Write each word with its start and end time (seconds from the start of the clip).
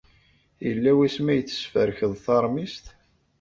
Yella 0.65 0.91
wasmi 0.97 1.29
ay 1.33 1.41
tesferkeḍ 1.43 2.13
taṛmist? 2.25 2.85